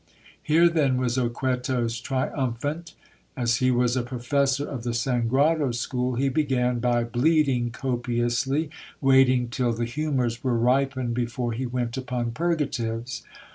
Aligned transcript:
Here 0.41 0.67
then 0.67 0.97
was 0.97 1.15
Oquetos 1.15 2.01
triumphant 2.01 2.95
As 3.37 3.57
he 3.57 3.69
was 3.69 3.95
a 3.95 4.01
professor 4.01 4.67
of 4.67 4.81
the 4.81 4.95
Sangrado 4.95 5.71
school, 5.75 6.15
he 6.15 6.27
began 6.27 6.79
by 6.79 7.03
bleeding 7.03 7.69
copiously, 7.69 8.71
waiting 8.99 9.49
till 9.49 9.73
the 9.73 9.85
humours 9.85 10.43
were 10.43 10.57
ripened 10.57 11.13
before 11.13 11.53
he 11.53 11.67
went 11.67 11.97
upon 11.97 12.31
purgatives. 12.31 13.21